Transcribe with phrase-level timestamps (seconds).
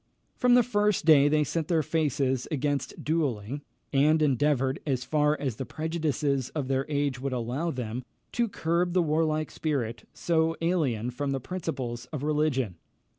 [0.35, 3.61] From the first they set their faces against duelling,
[3.93, 8.93] and endeavoured, as far as the prejudices of their age would allow them, to curb
[8.93, 12.77] the warlike spirit, so alien from the principles of religion.